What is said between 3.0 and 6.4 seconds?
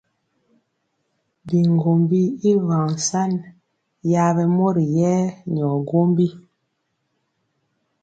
san, yaɓɛ mori yɛ nyɔ gwombi.